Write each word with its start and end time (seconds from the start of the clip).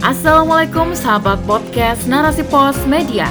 Assalamualaikum 0.00 0.96
sahabat 0.96 1.44
podcast 1.44 2.08
Narasi 2.08 2.40
Pos 2.48 2.72
Media. 2.88 3.28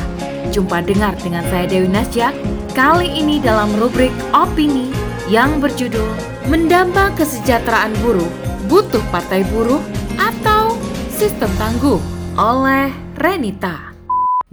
Jumpa 0.54 0.85
dengar 0.85 1.17
dengan 1.17 1.42
saya 1.49 1.65
Dewi 1.65 1.89
Nasjak. 1.89 2.29
Kali 2.77 3.10
ini 3.10 3.42
dalam 3.42 3.73
rubrik 3.81 4.13
opini 4.38 4.94
yang 5.26 5.58
berjudul 5.58 6.05
Mendamba 6.46 7.10
Kesejahteraan 7.18 7.90
Buruh, 8.05 8.29
Butuh 8.70 9.02
Partai 9.10 9.50
Buruh 9.50 9.82
atau 10.21 10.78
Sistem 11.10 11.49
Tangguh 11.58 11.97
oleh 12.37 12.94
Renita. 13.17 13.90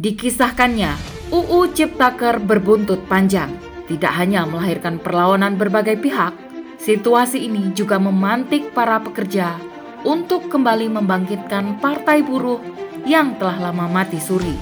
Dikisahkannya, 0.01 0.97
UU 1.29 1.77
Ciptaker 1.77 2.41
berbuntut 2.41 3.05
panjang. 3.13 3.53
Tidak 3.93 4.13
hanya 4.17 4.49
melahirkan 4.49 4.97
perlawanan 5.05 5.61
berbagai 5.61 6.01
pihak, 6.01 6.33
situasi 6.81 7.45
ini 7.45 7.77
juga 7.77 8.01
memantik 8.01 8.73
para 8.73 9.05
pekerja 9.05 9.76
untuk 10.07 10.47
kembali 10.47 10.87
membangkitkan 10.87 11.83
partai 11.83 12.23
buruh 12.23 12.63
yang 13.03 13.35
telah 13.43 13.69
lama 13.69 13.91
mati 13.91 14.23
suri. 14.23 14.55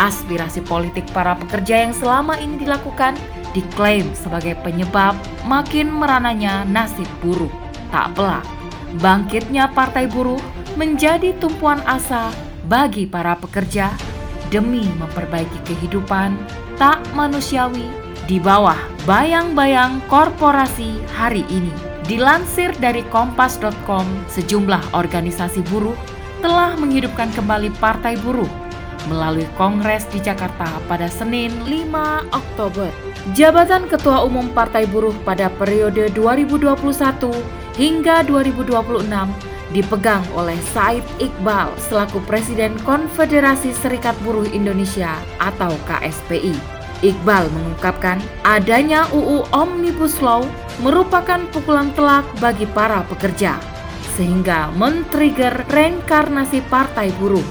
Aspirasi 0.00 0.64
politik 0.64 1.04
para 1.12 1.36
pekerja 1.36 1.84
yang 1.84 1.92
selama 1.92 2.40
ini 2.40 2.64
dilakukan 2.64 3.14
diklaim 3.52 4.08
sebagai 4.16 4.56
penyebab 4.64 5.14
makin 5.44 5.92
merananya 5.92 6.64
nasib 6.64 7.06
buruh. 7.20 7.52
Tak 7.92 8.16
pelak, 8.16 8.42
bangkitnya 8.98 9.70
partai 9.70 10.08
buruh 10.10 10.40
menjadi 10.74 11.36
tumpuan 11.38 11.78
asa 11.86 12.32
bagi 12.66 13.06
para 13.06 13.38
pekerja 13.38 13.94
demi 14.50 14.82
memperbaiki 14.98 15.60
kehidupan 15.68 16.34
tak 16.74 16.98
manusiawi 17.14 17.86
di 18.26 18.42
bawah 18.42 18.76
bayang-bayang 19.06 20.02
korporasi 20.10 20.98
hari 21.14 21.46
ini. 21.52 21.93
Dilansir 22.04 22.76
dari 22.84 23.00
kompas.com, 23.08 24.04
sejumlah 24.28 24.92
organisasi 24.92 25.64
buruh 25.72 25.96
telah 26.44 26.76
menghidupkan 26.76 27.32
kembali 27.32 27.72
Partai 27.80 28.20
Buruh 28.20 28.48
melalui 29.08 29.48
kongres 29.56 30.04
di 30.12 30.20
Jakarta 30.20 30.68
pada 30.84 31.08
Senin 31.08 31.52
5 31.64 32.28
Oktober. 32.28 32.92
Jabatan 33.32 33.88
Ketua 33.88 34.20
Umum 34.28 34.52
Partai 34.52 34.84
Buruh 34.84 35.16
pada 35.24 35.48
periode 35.48 36.12
2021 36.12 36.76
hingga 37.80 38.20
2026 38.28 39.08
dipegang 39.72 40.24
oleh 40.36 40.60
Said 40.76 41.04
Iqbal 41.24 41.72
selaku 41.88 42.20
Presiden 42.28 42.76
Konfederasi 42.84 43.72
Serikat 43.72 44.12
Buruh 44.20 44.44
Indonesia 44.52 45.16
atau 45.40 45.72
KSPI. 45.88 46.83
Iqbal 47.02 47.50
mengungkapkan 47.50 48.22
adanya 48.46 49.08
UU 49.10 49.50
Omnibus 49.50 50.22
Law 50.22 50.46
merupakan 50.78 51.42
pukulan 51.50 51.90
telak 51.98 52.26
bagi 52.38 52.66
para 52.70 53.02
pekerja, 53.10 53.58
sehingga 54.14 54.70
men-trigger 54.78 55.66
reinkarnasi 55.70 56.62
partai 56.70 57.10
buruh. 57.18 57.44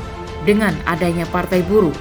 Dengan 0.43 0.75
adanya 0.87 1.23
partai 1.27 1.63
buruh, 1.63 1.95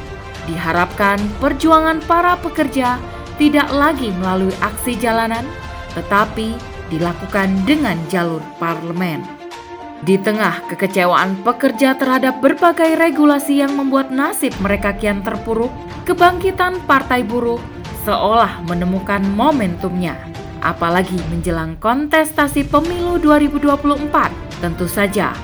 diharapkan 0.50 1.18
perjuangan 1.38 2.02
para 2.06 2.34
pekerja 2.38 2.98
tidak 3.38 3.70
lagi 3.70 4.10
melalui 4.18 4.54
aksi 4.62 4.98
jalanan, 4.98 5.46
tetapi 5.94 6.54
dilakukan 6.90 7.54
dengan 7.64 7.98
jalur 8.10 8.42
parlemen. 8.58 9.41
Di 10.02 10.18
tengah 10.18 10.66
kekecewaan 10.66 11.46
pekerja 11.46 11.94
terhadap 11.94 12.42
berbagai 12.42 12.98
regulasi 12.98 13.62
yang 13.62 13.78
membuat 13.78 14.10
nasib 14.10 14.50
mereka 14.58 14.98
kian 14.98 15.22
terpuruk, 15.22 15.70
kebangkitan 16.02 16.82
Partai 16.90 17.22
Buruh 17.22 17.62
seolah 18.02 18.66
menemukan 18.66 19.22
momentumnya. 19.22 20.18
Apalagi 20.58 21.14
menjelang 21.30 21.78
kontestasi 21.78 22.66
pemilu 22.66 23.22
2024, 23.22 24.58
tentu 24.58 24.90
saja 24.90 25.34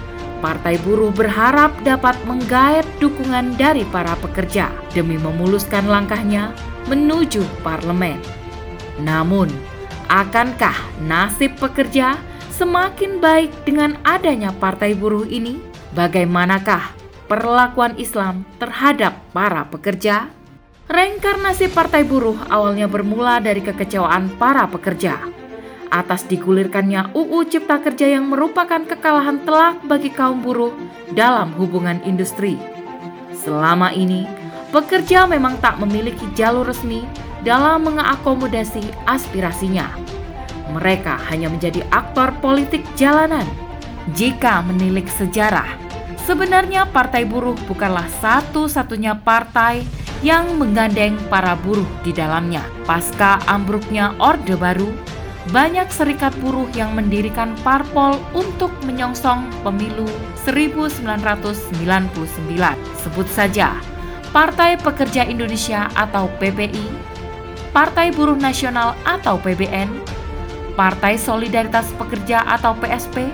Partai 0.43 0.79
Buruh 0.83 1.15
berharap 1.15 1.75
dapat 1.87 2.19
menggait 2.27 2.87
dukungan 2.99 3.55
dari 3.59 3.87
para 3.87 4.15
pekerja 4.19 4.71
demi 4.91 5.19
memuluskan 5.19 5.87
langkahnya 5.87 6.51
menuju 6.87 7.43
parlemen. 7.63 8.19
Namun, 9.03 9.51
akankah 10.07 10.75
nasib 11.03 11.55
pekerja 11.59 12.19
semakin 12.59 13.23
baik 13.23 13.55
dengan 13.63 13.95
adanya 14.03 14.51
Partai 14.51 14.99
Buruh 14.99 15.23
ini? 15.31 15.63
Bagaimanakah 15.95 16.91
perlakuan 17.31 17.95
Islam 17.95 18.43
terhadap 18.59 19.15
para 19.31 19.63
pekerja? 19.71 20.27
Reinkarnasi 20.91 21.71
Partai 21.71 22.03
Buruh 22.03 22.35
awalnya 22.51 22.91
bermula 22.91 23.39
dari 23.39 23.63
kekecewaan 23.63 24.35
para 24.43 24.67
pekerja 24.67 25.39
atas 25.89 26.27
digulirkannya 26.29 27.17
UU 27.17 27.49
Cipta 27.49 27.81
Kerja 27.81 28.13
yang 28.13 28.29
merupakan 28.29 28.85
kekalahan 28.85 29.41
telak 29.49 29.81
bagi 29.89 30.13
kaum 30.13 30.45
buruh 30.45 30.75
dalam 31.17 31.57
hubungan 31.57 31.97
industri. 32.05 32.61
Selama 33.33 33.89
ini, 33.97 34.29
pekerja 34.69 35.25
memang 35.25 35.57
tak 35.65 35.81
memiliki 35.81 36.29
jalur 36.37 36.69
resmi 36.69 37.09
dalam 37.41 37.89
mengakomodasi 37.89 38.85
aspirasinya. 39.09 40.18
Mereka 40.73 41.17
hanya 41.33 41.49
menjadi 41.49 41.85
aktor 41.89 42.33
politik 42.39 42.85
jalanan. 42.95 43.45
Jika 44.17 44.65
menilik 44.65 45.09
sejarah, 45.09 45.69
sebenarnya 46.25 46.89
Partai 46.89 47.29
Buruh 47.29 47.57
bukanlah 47.69 48.09
satu-satunya 48.21 49.21
partai 49.21 49.85
yang 50.25 50.59
menggandeng 50.59 51.15
para 51.31 51.55
buruh 51.55 51.87
di 52.03 52.11
dalamnya. 52.11 52.65
Pasca 52.89 53.39
ambruknya 53.47 54.17
Orde 54.19 54.59
Baru, 54.59 54.91
banyak 55.55 55.89
serikat 55.89 56.35
buruh 56.43 56.69
yang 56.77 56.93
mendirikan 56.93 57.57
parpol 57.65 58.21
untuk 58.35 58.73
menyongsong 58.85 59.49
pemilu 59.65 60.05
1999. 60.45 61.73
Sebut 63.01 63.29
saja 63.33 63.79
Partai 64.29 64.77
Pekerja 64.77 65.25
Indonesia 65.25 65.89
atau 65.97 66.29
PPI, 66.37 66.85
Partai 67.73 68.13
Buruh 68.13 68.37
Nasional 68.37 68.93
atau 69.09 69.41
PBN, 69.41 69.89
Partai 70.79 71.19
Solidaritas 71.19 71.91
Pekerja 71.99 72.47
atau 72.47 72.71
PSP, 72.79 73.27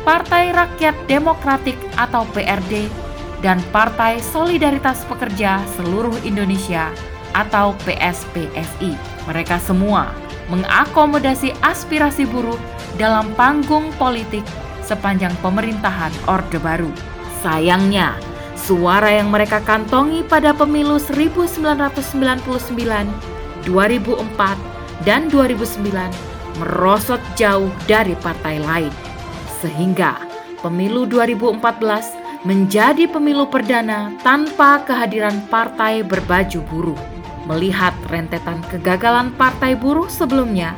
Partai 0.00 0.48
Rakyat 0.48 0.96
Demokratik 1.04 1.76
atau 1.92 2.24
PRD, 2.32 2.88
dan 3.44 3.60
Partai 3.68 4.16
Solidaritas 4.24 5.04
Pekerja 5.04 5.60
Seluruh 5.76 6.16
Indonesia 6.24 6.88
atau 7.36 7.76
PSPSI. 7.84 8.96
Mereka 9.28 9.60
semua 9.60 10.08
mengakomodasi 10.48 11.52
aspirasi 11.60 12.24
buruh 12.24 12.56
dalam 12.96 13.28
panggung 13.36 13.92
politik 14.00 14.42
sepanjang 14.80 15.36
pemerintahan 15.44 16.16
Orde 16.32 16.56
Baru. 16.56 16.88
Sayangnya, 17.44 18.16
suara 18.56 19.20
yang 19.20 19.28
mereka 19.28 19.60
kantongi 19.68 20.24
pada 20.24 20.56
pemilu 20.56 20.96
1999, 20.96 23.68
2004, 23.68 25.04
dan 25.04 25.28
2009 25.28 26.29
merosot 26.60 27.18
jauh 27.34 27.72
dari 27.88 28.12
partai 28.20 28.60
lain. 28.60 28.92
Sehingga 29.64 30.20
pemilu 30.60 31.08
2014 31.08 32.44
menjadi 32.44 33.04
pemilu 33.08 33.48
perdana 33.48 34.12
tanpa 34.24 34.84
kehadiran 34.84 35.40
partai 35.48 36.04
berbaju 36.04 36.60
buruh. 36.68 37.00
Melihat 37.48 37.96
rentetan 38.12 38.60
kegagalan 38.68 39.32
partai 39.34 39.72
buruh 39.74 40.06
sebelumnya, 40.06 40.76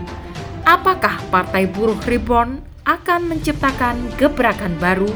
apakah 0.63 1.19
partai 1.29 1.67
buruh 1.67 1.99
reborn 2.07 2.63
akan 2.87 3.31
menciptakan 3.31 3.99
gebrakan 4.19 4.75
baru? 4.79 5.11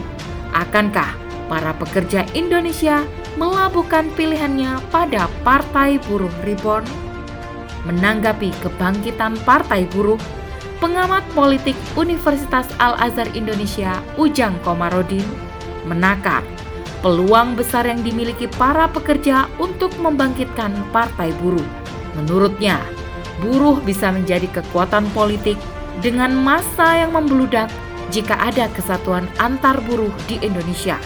Akankah 0.55 1.15
para 1.47 1.75
pekerja 1.79 2.27
Indonesia 2.35 3.07
melabuhkan 3.39 4.11
pilihannya 4.15 4.83
pada 4.91 5.31
partai 5.43 5.99
buruh 6.07 6.33
reborn? 6.47 6.87
Menanggapi 7.87 8.51
kebangkitan 8.63 9.39
partai 9.47 9.87
buruh, 9.95 10.19
pengamat 10.87 11.27
politik 11.35 11.75
Universitas 11.99 12.71
Al-Azhar 12.79 13.27
Indonesia 13.35 13.99
Ujang 14.15 14.55
Komarudin 14.63 15.27
menakar 15.83 16.47
peluang 17.03 17.59
besar 17.59 17.91
yang 17.91 18.07
dimiliki 18.07 18.47
para 18.55 18.87
pekerja 18.87 19.51
untuk 19.59 19.91
membangkitkan 19.99 20.71
partai 20.95 21.35
buruh. 21.43 21.67
Menurutnya, 22.15 22.79
buruh 23.43 23.83
bisa 23.83 24.15
menjadi 24.15 24.47
kekuatan 24.63 25.11
politik 25.11 25.59
dengan 26.07 26.31
massa 26.39 27.03
yang 27.03 27.11
membeludak 27.19 27.67
jika 28.15 28.39
ada 28.39 28.71
kesatuan 28.71 29.27
antar 29.43 29.83
buruh 29.91 30.15
di 30.31 30.39
Indonesia. 30.39 31.03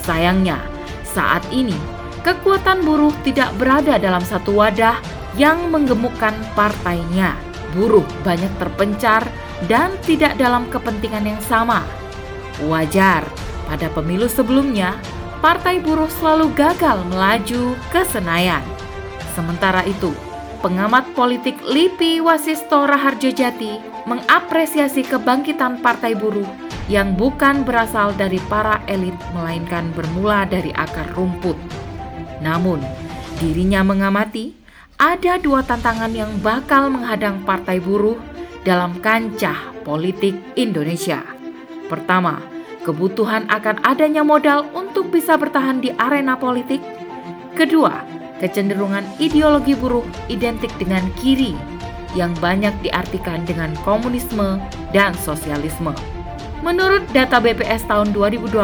Sayangnya, 0.00 0.64
saat 1.04 1.44
ini 1.52 1.76
kekuatan 2.24 2.80
buruh 2.80 3.12
tidak 3.20 3.52
berada 3.60 4.00
dalam 4.00 4.24
satu 4.24 4.56
wadah 4.56 4.96
yang 5.36 5.68
menggemukkan 5.68 6.32
partainya. 6.56 7.36
Buruh 7.74 8.06
banyak 8.22 8.50
terpencar 8.56 9.26
dan 9.66 9.94
tidak 10.06 10.38
dalam 10.38 10.70
kepentingan 10.70 11.26
yang 11.26 11.42
sama. 11.42 11.82
Wajar 12.70 13.26
pada 13.66 13.90
pemilu 13.90 14.30
sebelumnya, 14.30 14.94
Partai 15.42 15.82
Buruh 15.82 16.08
selalu 16.08 16.54
gagal 16.56 17.04
melaju 17.10 17.76
ke 17.92 18.00
Senayan. 18.06 18.64
Sementara 19.34 19.82
itu, 19.84 20.14
pengamat 20.64 21.12
politik 21.12 21.58
Lipi 21.66 22.22
Wasisto 22.22 22.86
Raharjo 22.86 23.28
Jati 23.28 23.76
mengapresiasi 24.08 25.04
kebangkitan 25.04 25.82
Partai 25.84 26.16
Buruh 26.16 26.48
yang 26.88 27.16
bukan 27.16 27.64
berasal 27.64 28.12
dari 28.16 28.40
para 28.48 28.80
elit 28.88 29.16
melainkan 29.32 29.88
bermula 29.96 30.44
dari 30.44 30.72
akar 30.76 31.08
rumput. 31.16 31.56
Namun, 32.44 32.80
dirinya 33.40 33.80
mengamati 33.80 34.63
ada 35.04 35.36
dua 35.36 35.60
tantangan 35.60 36.16
yang 36.16 36.32
bakal 36.40 36.88
menghadang 36.88 37.44
partai 37.44 37.76
buruh 37.76 38.16
dalam 38.64 38.96
kancah 39.04 39.76
politik 39.84 40.32
Indonesia. 40.56 41.20
Pertama, 41.92 42.40
kebutuhan 42.88 43.44
akan 43.52 43.84
adanya 43.84 44.24
modal 44.24 44.64
untuk 44.72 45.12
bisa 45.12 45.36
bertahan 45.36 45.84
di 45.84 45.92
arena 46.00 46.40
politik. 46.40 46.80
Kedua, 47.52 48.00
kecenderungan 48.40 49.04
ideologi 49.20 49.76
buruh 49.76 50.08
identik 50.32 50.72
dengan 50.80 51.04
kiri 51.20 51.52
yang 52.16 52.32
banyak 52.40 52.72
diartikan 52.80 53.44
dengan 53.44 53.76
komunisme 53.84 54.56
dan 54.96 55.12
sosialisme. 55.20 55.92
Menurut 56.64 57.04
data 57.12 57.44
BPS 57.44 57.84
tahun 57.92 58.16
2020, 58.16 58.56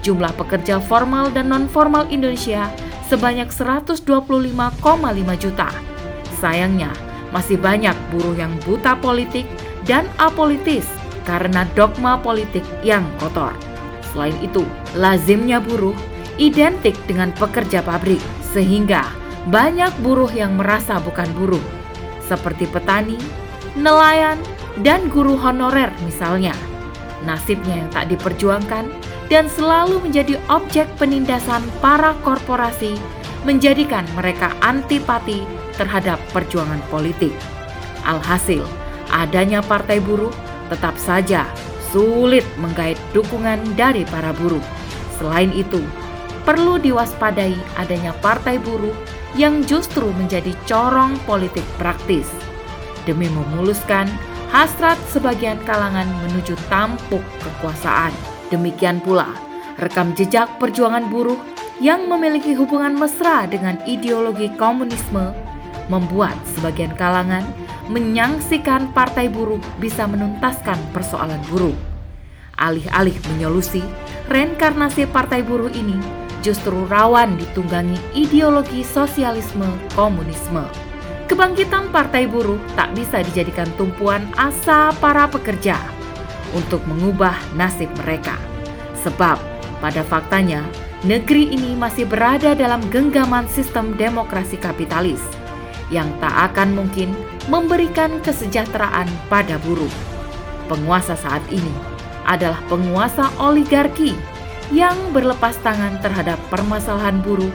jumlah 0.00 0.32
pekerja 0.40 0.80
formal 0.80 1.28
dan 1.28 1.52
non-formal 1.52 2.08
Indonesia 2.08 2.72
sebanyak 3.10 3.50
125,5 3.50 4.06
juta. 5.34 5.68
Sayangnya, 6.38 6.94
masih 7.34 7.58
banyak 7.58 7.94
buruh 8.14 8.38
yang 8.38 8.54
buta 8.62 8.94
politik 9.02 9.50
dan 9.82 10.06
apolitis 10.22 10.86
karena 11.26 11.66
dogma 11.74 12.22
politik 12.22 12.62
yang 12.86 13.02
kotor. 13.18 13.50
Selain 14.14 14.34
itu, 14.38 14.62
lazimnya 14.94 15.58
buruh 15.58 15.94
identik 16.38 16.94
dengan 17.10 17.34
pekerja 17.34 17.82
pabrik, 17.82 18.22
sehingga 18.54 19.02
banyak 19.50 19.90
buruh 20.00 20.30
yang 20.30 20.54
merasa 20.54 21.02
bukan 21.02 21.26
buruh, 21.34 21.62
seperti 22.24 22.70
petani, 22.70 23.18
nelayan, 23.74 24.38
dan 24.86 25.10
guru 25.10 25.34
honorer 25.34 25.90
misalnya 26.06 26.54
nasibnya 27.26 27.84
yang 27.84 27.90
tak 27.92 28.08
diperjuangkan 28.08 28.88
dan 29.30 29.46
selalu 29.46 30.02
menjadi 30.02 30.36
objek 30.50 30.90
penindasan 30.98 31.62
para 31.78 32.12
korporasi 32.26 32.98
menjadikan 33.46 34.04
mereka 34.18 34.52
antipati 34.60 35.46
terhadap 35.78 36.18
perjuangan 36.34 36.82
politik. 36.90 37.32
Alhasil, 38.04 38.66
adanya 39.08 39.64
partai 39.64 40.02
buruh 40.02 40.34
tetap 40.68 40.98
saja 40.98 41.46
sulit 41.94 42.44
menggait 42.58 42.98
dukungan 43.14 43.58
dari 43.78 44.04
para 44.06 44.34
buruh. 44.34 44.62
Selain 45.16 45.50
itu, 45.54 45.80
perlu 46.42 46.76
diwaspadai 46.82 47.54
adanya 47.78 48.14
partai 48.18 48.58
buruh 48.58 48.94
yang 49.38 49.62
justru 49.62 50.10
menjadi 50.18 50.50
corong 50.66 51.14
politik 51.22 51.64
praktis 51.78 52.26
demi 53.06 53.30
memuluskan 53.30 54.10
hasrat 54.50 54.98
sebagian 55.10 55.58
kalangan 55.62 56.06
menuju 56.26 56.58
tampuk 56.66 57.22
kekuasaan. 57.42 58.10
Demikian 58.50 58.98
pula 58.98 59.30
rekam 59.78 60.12
jejak 60.12 60.60
perjuangan 60.60 61.08
buruh 61.08 61.38
yang 61.80 62.04
memiliki 62.10 62.52
hubungan 62.52 62.92
mesra 62.98 63.48
dengan 63.48 63.80
ideologi 63.88 64.52
komunisme 64.60 65.32
membuat 65.88 66.36
sebagian 66.54 66.92
kalangan 66.94 67.46
menyangsikan 67.88 68.92
partai 68.94 69.32
buruh 69.32 69.58
bisa 69.80 70.04
menuntaskan 70.06 70.78
persoalan 70.92 71.40
buruh. 71.48 71.74
Alih-alih 72.60 73.16
menyolusi, 73.32 73.80
reinkarnasi 74.28 75.08
partai 75.08 75.40
buruh 75.40 75.72
ini 75.72 75.96
justru 76.44 76.84
rawan 76.88 77.40
ditunggangi 77.40 77.96
ideologi 78.12 78.84
sosialisme 78.84 79.66
komunisme. 79.96 80.64
Kebangkitan 81.30 81.94
Partai 81.94 82.26
Buruh 82.26 82.58
tak 82.74 82.90
bisa 82.98 83.22
dijadikan 83.22 83.70
tumpuan 83.78 84.26
asa 84.34 84.90
para 84.98 85.30
pekerja 85.30 85.78
untuk 86.56 86.82
mengubah 86.86 87.36
nasib 87.54 87.90
mereka. 88.04 88.36
Sebab 89.00 89.40
pada 89.80 90.04
faktanya 90.04 90.66
negeri 91.02 91.48
ini 91.50 91.72
masih 91.72 92.04
berada 92.04 92.52
dalam 92.52 92.84
genggaman 92.92 93.48
sistem 93.48 93.96
demokrasi 93.96 94.60
kapitalis 94.60 95.20
yang 95.88 96.06
tak 96.22 96.52
akan 96.52 96.76
mungkin 96.76 97.10
memberikan 97.50 98.22
kesejahteraan 98.22 99.08
pada 99.26 99.58
buruh. 99.64 99.90
Penguasa 100.70 101.18
saat 101.18 101.42
ini 101.50 101.72
adalah 102.28 102.62
penguasa 102.70 103.26
oligarki 103.42 104.14
yang 104.70 104.94
berlepas 105.10 105.58
tangan 105.66 105.98
terhadap 105.98 106.38
permasalahan 106.46 107.18
buruh 107.18 107.50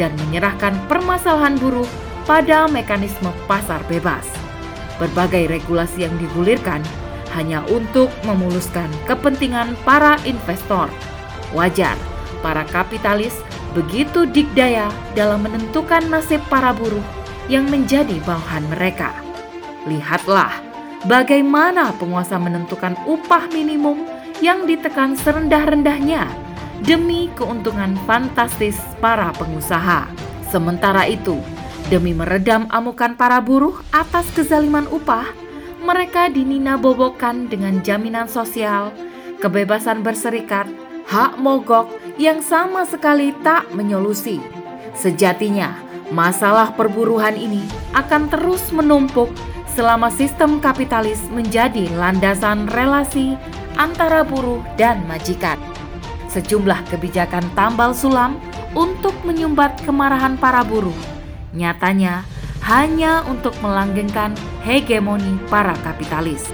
dan 0.00 0.16
menyerahkan 0.26 0.72
permasalahan 0.88 1.60
buruh 1.60 1.86
pada 2.24 2.64
mekanisme 2.64 3.28
pasar 3.44 3.84
bebas. 3.84 4.24
Berbagai 4.96 5.50
regulasi 5.50 6.08
yang 6.08 6.14
digulirkan 6.16 6.80
hanya 7.34 7.66
untuk 7.68 8.08
memuluskan 8.22 8.86
kepentingan 9.04 9.74
para 9.82 10.16
investor. 10.24 10.86
Wajar, 11.52 11.98
para 12.40 12.62
kapitalis 12.66 13.34
begitu 13.74 14.26
dikdaya 14.26 14.90
dalam 15.18 15.46
menentukan 15.46 16.06
nasib 16.06 16.40
para 16.46 16.70
buruh 16.70 17.02
yang 17.50 17.66
menjadi 17.68 18.16
bawahan 18.24 18.64
mereka. 18.70 19.12
Lihatlah 19.84 20.54
bagaimana 21.04 21.92
penguasa 21.98 22.40
menentukan 22.40 22.96
upah 23.04 23.50
minimum 23.52 24.06
yang 24.40 24.64
ditekan 24.64 25.14
serendah-rendahnya 25.18 26.30
demi 26.82 27.30
keuntungan 27.36 27.94
fantastis 28.08 28.78
para 28.98 29.30
pengusaha. 29.36 30.08
Sementara 30.48 31.10
itu, 31.10 31.38
Demi 31.92 32.16
meredam 32.16 32.64
amukan 32.72 33.12
para 33.12 33.36
buruh 33.44 33.76
atas 33.92 34.24
kezaliman 34.32 34.88
upah, 34.88 35.28
mereka 35.84 36.32
dinina 36.32 36.80
bobokan 36.80 37.46
dengan 37.46 37.84
jaminan 37.84 38.24
sosial, 38.24 38.90
kebebasan 39.38 40.00
berserikat, 40.00 40.64
hak 41.04 41.36
mogok 41.36 41.92
yang 42.16 42.40
sama 42.40 42.88
sekali 42.88 43.36
tak 43.44 43.68
menyolusi. 43.76 44.40
Sejatinya, 44.96 45.76
masalah 46.08 46.72
perburuhan 46.72 47.36
ini 47.36 47.60
akan 47.92 48.32
terus 48.32 48.72
menumpuk 48.72 49.28
selama 49.76 50.08
sistem 50.08 50.58
kapitalis 50.64 51.20
menjadi 51.28 51.92
landasan 51.94 52.64
relasi 52.72 53.36
antara 53.76 54.24
buruh 54.24 54.64
dan 54.80 55.04
majikan. 55.04 55.60
Sejumlah 56.32 56.88
kebijakan 56.88 57.44
tambal 57.52 57.92
sulam 57.92 58.40
untuk 58.72 59.14
menyumbat 59.22 59.78
kemarahan 59.86 60.34
para 60.40 60.66
buruh 60.66 61.14
nyatanya 61.54 62.26
hanya 62.64 63.20
untuk 63.28 63.52
melanggengkan 63.60 64.32
hegemoni 64.64 65.36
para 65.52 65.76
kapitalis. 65.84 66.48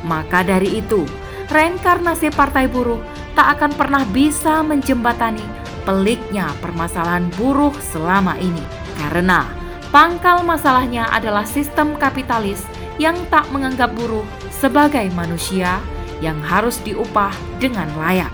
Maka 0.00 0.40
dari 0.40 0.80
itu, 0.80 1.04
reinkarnasi 1.52 2.32
partai 2.32 2.64
buruh 2.64 3.00
tak 3.36 3.60
akan 3.60 3.72
pernah 3.76 4.02
bisa 4.08 4.64
menjembatani 4.64 5.44
peliknya 5.84 6.48
permasalahan 6.64 7.28
buruh 7.36 7.72
selama 7.92 8.40
ini. 8.40 8.64
Karena 8.96 9.44
pangkal 9.92 10.40
masalahnya 10.44 11.08
adalah 11.12 11.44
sistem 11.44 11.92
kapitalis 12.00 12.64
yang 12.96 13.16
tak 13.28 13.48
menganggap 13.52 13.92
buruh 13.92 14.24
sebagai 14.48 15.08
manusia 15.12 15.80
yang 16.20 16.40
harus 16.40 16.80
diupah 16.84 17.32
dengan 17.60 17.88
layak. 17.96 18.32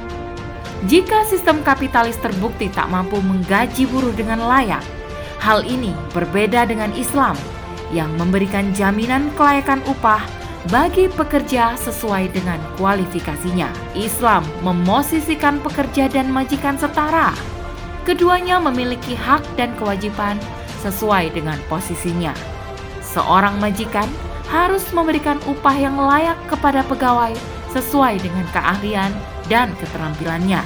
Jika 0.86 1.24
sistem 1.26 1.64
kapitalis 1.66 2.18
terbukti 2.20 2.70
tak 2.70 2.86
mampu 2.92 3.18
menggaji 3.22 3.88
buruh 3.88 4.12
dengan 4.12 4.42
layak, 4.42 4.82
Hal 5.40 5.62
ini 5.62 5.92
berbeda 6.16 6.66
dengan 6.66 6.90
Islam 6.96 7.36
yang 7.94 8.10
memberikan 8.18 8.74
jaminan 8.74 9.30
kelayakan 9.38 9.78
upah 9.86 10.24
bagi 10.66 11.06
pekerja 11.06 11.78
sesuai 11.78 12.34
dengan 12.34 12.58
kualifikasinya. 12.74 13.70
Islam 13.94 14.42
memosisikan 14.66 15.62
pekerja 15.62 16.10
dan 16.10 16.26
majikan 16.34 16.74
setara. 16.74 17.30
Keduanya 18.02 18.58
memiliki 18.58 19.14
hak 19.14 19.42
dan 19.54 19.74
kewajiban 19.78 20.38
sesuai 20.82 21.34
dengan 21.34 21.58
posisinya. 21.70 22.34
Seorang 23.02 23.58
majikan 23.62 24.06
harus 24.50 24.86
memberikan 24.94 25.38
upah 25.46 25.74
yang 25.74 25.98
layak 25.98 26.38
kepada 26.46 26.82
pegawai 26.86 27.34
sesuai 27.74 28.22
dengan 28.22 28.46
keahlian 28.54 29.10
dan 29.50 29.74
keterampilannya. 29.78 30.62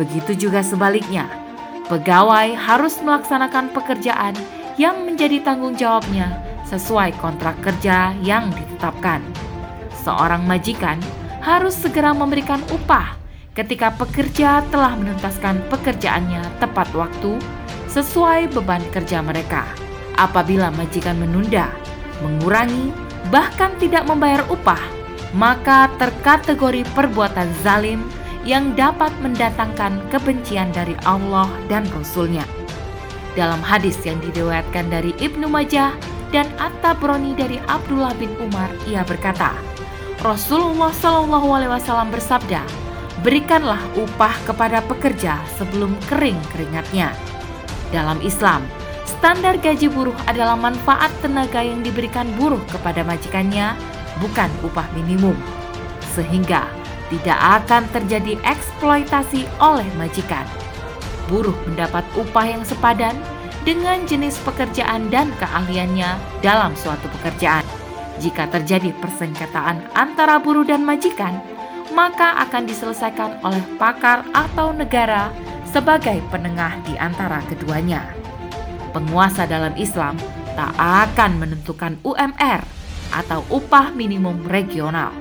Begitu 0.00 0.48
juga 0.48 0.64
sebaliknya, 0.64 1.28
Pegawai 1.92 2.56
harus 2.56 2.96
melaksanakan 3.04 3.76
pekerjaan 3.76 4.32
yang 4.80 5.04
menjadi 5.04 5.44
tanggung 5.44 5.76
jawabnya 5.76 6.40
sesuai 6.64 7.12
kontrak 7.20 7.52
kerja 7.60 8.16
yang 8.24 8.48
ditetapkan. 8.48 9.20
Seorang 10.00 10.40
majikan 10.48 10.96
harus 11.44 11.76
segera 11.76 12.16
memberikan 12.16 12.64
upah 12.72 13.12
ketika 13.52 13.92
pekerja 13.92 14.64
telah 14.72 14.96
menuntaskan 14.96 15.60
pekerjaannya 15.68 16.40
tepat 16.64 16.88
waktu 16.96 17.36
sesuai 17.92 18.48
beban 18.56 18.80
kerja 18.88 19.20
mereka. 19.20 19.68
Apabila 20.16 20.72
majikan 20.72 21.20
menunda, 21.20 21.68
mengurangi, 22.24 22.88
bahkan 23.28 23.68
tidak 23.76 24.08
membayar 24.08 24.40
upah, 24.48 24.80
maka 25.36 25.92
terkategori 26.00 26.88
perbuatan 26.96 27.52
zalim 27.60 28.00
yang 28.42 28.74
dapat 28.74 29.14
mendatangkan 29.22 30.02
kebencian 30.10 30.74
dari 30.74 30.98
Allah 31.06 31.46
dan 31.70 31.86
Rasul-Nya. 31.94 32.42
Dalam 33.38 33.62
hadis 33.64 33.96
yang 34.04 34.20
diriwayatkan 34.20 34.92
dari 34.92 35.16
Ibnu 35.16 35.48
Majah 35.48 35.94
dan 36.34 36.50
At-Tabrani 36.60 37.32
dari 37.38 37.62
Abdullah 37.70 38.12
bin 38.18 38.34
Umar, 38.42 38.68
ia 38.84 39.06
berkata, 39.06 39.54
Rasulullah 40.20 40.92
Shallallahu 40.92 41.48
Alaihi 41.48 41.72
Wasallam 41.72 42.12
bersabda, 42.12 42.60
berikanlah 43.22 43.80
upah 43.96 44.34
kepada 44.44 44.82
pekerja 44.84 45.38
sebelum 45.56 45.94
kering 46.10 46.38
keringatnya. 46.52 47.14
Dalam 47.94 48.18
Islam, 48.20 48.66
standar 49.06 49.54
gaji 49.60 49.86
buruh 49.86 50.16
adalah 50.26 50.58
manfaat 50.58 51.10
tenaga 51.22 51.62
yang 51.62 51.80
diberikan 51.80 52.26
buruh 52.36 52.60
kepada 52.68 53.06
majikannya, 53.06 53.76
bukan 54.18 54.50
upah 54.66 54.86
minimum. 54.92 55.36
Sehingga 56.12 56.81
tidak 57.12 57.36
akan 57.60 57.84
terjadi 57.92 58.40
eksploitasi 58.40 59.44
oleh 59.60 59.84
majikan. 60.00 60.48
Buruh 61.28 61.54
mendapat 61.68 62.02
upah 62.16 62.46
yang 62.48 62.64
sepadan 62.64 63.12
dengan 63.68 64.02
jenis 64.08 64.40
pekerjaan 64.42 65.12
dan 65.12 65.28
keahliannya 65.36 66.16
dalam 66.40 66.72
suatu 66.72 67.06
pekerjaan. 67.20 67.62
Jika 68.18 68.48
terjadi 68.48 68.96
persengketaan 68.96 69.92
antara 69.92 70.40
buruh 70.40 70.64
dan 70.64 70.82
majikan, 70.88 71.36
maka 71.92 72.40
akan 72.48 72.64
diselesaikan 72.64 73.44
oleh 73.44 73.60
pakar 73.76 74.24
atau 74.32 74.72
negara 74.72 75.28
sebagai 75.68 76.20
penengah 76.32 76.80
di 76.88 76.96
antara 76.96 77.44
keduanya. 77.48 78.08
Penguasa 78.96 79.44
dalam 79.48 79.72
Islam 79.76 80.16
tak 80.52 80.72
akan 80.76 81.40
menentukan 81.40 81.96
UMR 82.04 82.60
atau 83.12 83.44
upah 83.48 83.92
minimum 83.96 84.44
regional, 84.48 85.12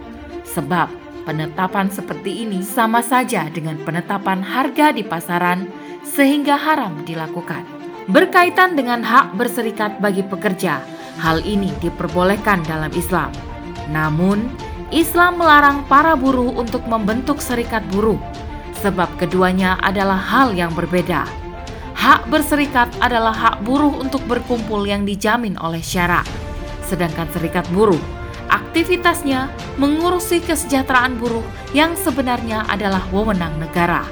sebab 0.43 1.00
penetapan 1.23 1.87
seperti 1.87 2.45
ini 2.45 2.65
sama 2.65 3.05
saja 3.05 3.47
dengan 3.49 3.77
penetapan 3.81 4.41
harga 4.41 4.93
di 4.93 5.05
pasaran, 5.05 5.69
sehingga 6.01 6.57
haram 6.57 7.05
dilakukan. 7.05 7.63
Berkaitan 8.09 8.73
dengan 8.73 9.05
hak 9.05 9.37
berserikat 9.37 10.01
bagi 10.01 10.25
pekerja, 10.25 10.81
Hal 11.19 11.43
ini 11.43 11.69
diperbolehkan 11.83 12.63
dalam 12.63 12.89
Islam. 12.95 13.29
Namun, 13.91 14.47
Islam 14.89 15.37
melarang 15.37 15.83
para 15.85 16.15
buruh 16.15 16.55
untuk 16.55 16.81
membentuk 16.87 17.43
serikat 17.43 17.83
buruh, 17.91 18.19
sebab 18.79 19.07
keduanya 19.19 19.75
adalah 19.83 20.17
hal 20.17 20.55
yang 20.55 20.71
berbeda. 20.71 21.27
Hak 21.93 22.31
berserikat 22.31 22.89
adalah 23.03 23.35
hak 23.35 23.61
buruh 23.61 23.91
untuk 23.91 24.23
berkumpul 24.25 24.87
yang 24.87 25.05
dijamin 25.05 25.53
oleh 25.59 25.83
syarak, 25.83 26.25
sedangkan 26.87 27.29
serikat 27.29 27.67
buruh 27.69 28.01
aktivitasnya 28.51 29.47
mengurusi 29.79 30.43
kesejahteraan 30.43 31.15
buruh 31.17 31.43
yang 31.71 31.95
sebenarnya 31.95 32.67
adalah 32.67 33.01
wewenang 33.09 33.55
negara. 33.57 34.03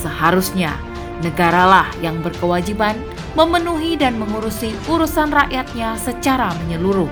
Seharusnya 0.00 0.74
negaralah 1.20 1.88
yang 2.00 2.20
berkewajiban 2.24 2.96
memenuhi 3.36 4.00
dan 4.00 4.16
mengurusi 4.16 4.72
urusan 4.88 5.28
rakyatnya 5.28 6.00
secara 6.00 6.56
menyeluruh, 6.64 7.08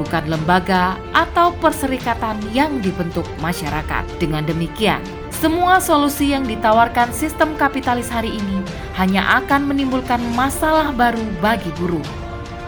bukan 0.00 0.24
lembaga 0.32 0.96
atau 1.12 1.52
perserikatan 1.60 2.40
yang 2.56 2.80
dibentuk 2.80 3.28
masyarakat. 3.44 4.04
Dengan 4.16 4.48
demikian, 4.48 5.04
semua 5.28 5.76
solusi 5.76 6.32
yang 6.32 6.48
ditawarkan 6.48 7.12
sistem 7.12 7.52
kapitalis 7.60 8.08
hari 8.08 8.32
ini 8.32 8.64
hanya 8.96 9.44
akan 9.44 9.68
menimbulkan 9.68 10.20
masalah 10.32 10.88
baru 10.92 11.20
bagi 11.44 11.68
buruh. 11.76 12.21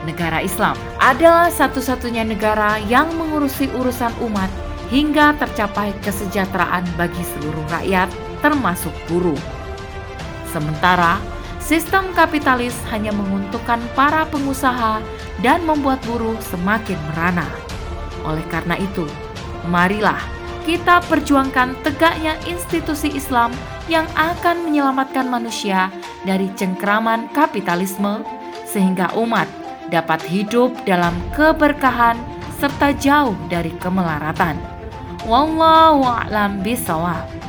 Negara 0.04 0.44
Islam 0.44 0.76
adalah 1.00 1.49
satu-satunya 1.49 2.25
negara 2.28 2.76
yang 2.84 3.08
mengurusi 3.16 3.68
urusan 3.73 4.12
umat 4.25 4.52
hingga 4.92 5.32
tercapai 5.40 5.96
kesejahteraan 6.04 6.84
bagi 7.00 7.25
seluruh 7.25 7.64
rakyat, 7.73 8.12
termasuk 8.44 8.92
buruh. 9.08 9.40
Sementara 10.52 11.16
Sistem 11.64 12.12
kapitalis 12.12 12.76
hanya 12.92 13.08
menguntungkan 13.08 13.80
para 13.96 14.28
pengusaha 14.28 15.00
dan 15.40 15.64
membuat 15.64 15.96
buruh 16.04 16.37
semakin 16.52 17.00
merana. 17.08 17.49
Oleh 18.20 18.44
karena 18.52 18.76
itu, 18.76 19.08
marilah 19.73 20.20
kita 20.68 21.00
perjuangkan 21.08 21.80
tegaknya 21.80 22.37
institusi 22.44 23.16
Islam 23.16 23.49
yang 23.88 24.04
akan 24.12 24.68
menyelamatkan 24.68 25.25
manusia 25.25 25.88
dari 26.28 26.52
cengkraman 26.52 27.32
kapitalisme 27.32 28.20
sehingga 28.68 29.08
umat 29.16 29.49
dapat 29.92 30.24
hidup 30.28 30.72
dalam 30.88 31.12
keberkahan 31.36 32.16
serta 32.56 32.94
jauh 32.96 33.36
dari 33.52 33.72
kemelaratan. 33.76 34.56
Wallahu 35.24 36.04
a'lam 36.04 36.60
bishawab. 36.64 37.43